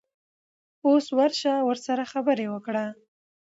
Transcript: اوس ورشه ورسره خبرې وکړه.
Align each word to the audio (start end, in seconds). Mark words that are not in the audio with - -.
اوس 0.87 1.05
ورشه 1.17 1.53
ورسره 1.67 2.03
خبرې 2.13 2.45
وکړه. 2.49 2.85